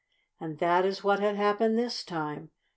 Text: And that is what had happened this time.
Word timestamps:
And 0.39 0.57
that 0.57 0.83
is 0.83 1.03
what 1.03 1.19
had 1.19 1.35
happened 1.35 1.77
this 1.77 2.03
time. 2.03 2.49